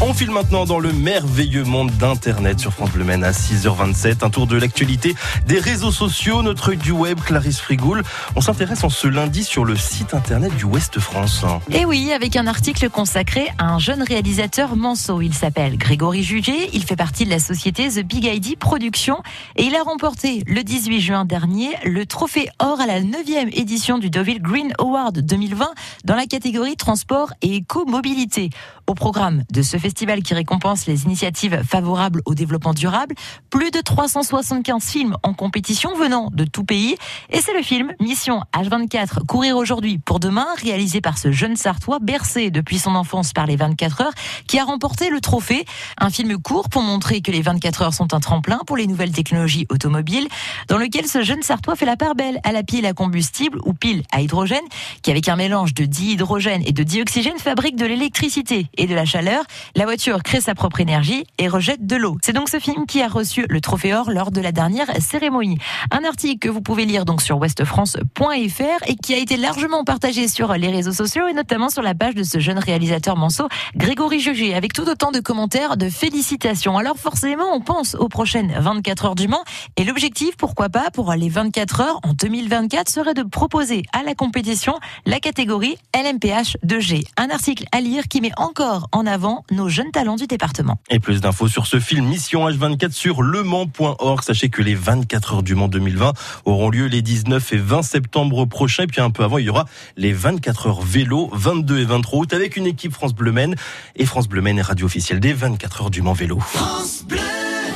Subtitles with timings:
[0.00, 4.24] On file maintenant dans le merveilleux monde d'Internet sur France Bleu à 6h27.
[4.24, 5.14] Un tour de l'actualité
[5.46, 8.02] des réseaux sociaux, notre du web, Clarisse Frigoul.
[8.34, 11.44] On s'intéresse en ce lundi sur le site Internet du Ouest France.
[11.70, 15.20] Et oui, avec un article consacré à un jeune réalisateur manceau.
[15.20, 16.70] Il s'appelle Grégory Jugé.
[16.72, 19.22] Il fait partie de la société The Big ID Productions
[19.56, 23.98] et il a remporté le 18 juin dernier le trophée or à la 9e édition
[23.98, 25.66] du Deauville Green Award 2020
[26.04, 28.50] dans la catégorie transport et éco-mobilité.
[28.86, 33.14] Au programme de ce festival qui récompense les initiatives favorables au développement durable,
[33.48, 36.96] plus de 375 films en compétition venant de tout pays.
[37.30, 41.98] Et c'est le film Mission H24, courir aujourd'hui pour demain, réalisé par ce jeune Sartois
[41.98, 44.12] bercé depuis son enfance par les 24 heures,
[44.46, 45.64] qui a remporté le trophée.
[45.98, 49.12] Un film court pour montrer que les 24 heures sont un tremplin pour les nouvelles
[49.12, 50.28] technologies automobiles,
[50.68, 53.72] dans lequel ce jeune Sartois fait la part belle à la pile à combustible ou
[53.72, 54.58] pile à hydrogène,
[55.00, 59.04] qui avec un mélange de dihydrogène et de dioxygène fabrique de l'électricité et de la
[59.04, 59.44] chaleur.
[59.74, 62.16] La voiture crée sa propre énergie et rejette de l'eau.
[62.22, 65.58] C'est donc ce film qui a reçu le trophée or lors de la dernière cérémonie.
[65.90, 70.28] Un article que vous pouvez lire donc sur westfrance.fr et qui a été largement partagé
[70.28, 74.20] sur les réseaux sociaux et notamment sur la page de ce jeune réalisateur manceau, Grégory
[74.20, 76.76] Jugé, avec tout autant de commentaires de félicitations.
[76.78, 79.44] Alors forcément, on pense aux prochaines 24 heures du Mans
[79.76, 84.14] et l'objectif, pourquoi pas, pour les 24 heures en 2024 serait de proposer à la
[84.14, 84.74] compétition
[85.06, 87.04] la catégorie LMPH 2G.
[87.16, 88.32] Un article à lire qui met
[88.64, 90.78] encore en avant nos jeunes talents du département.
[90.88, 94.22] Et plus d'infos sur ce film Mission H24 sur lemans.org.
[94.22, 96.14] Sachez que les 24 heures du Mans 2020
[96.46, 98.84] auront lieu les 19 et 20 septembre prochains.
[98.84, 102.20] Et puis un peu avant, il y aura les 24 heures vélo, 22 et 23
[102.20, 103.54] août avec une équipe France Bleu Maine
[103.96, 106.38] et France Bleu Maine est radio officielle des 24 heures du Mans vélo.
[106.40, 107.33] France Bleu